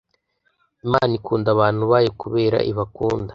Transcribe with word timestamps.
Imana 0.85 1.11
ikunda 1.19 1.49
abantu 1.55 1.83
bayo 1.91 2.09
kubera 2.21 2.57
ibakunda 2.71 3.29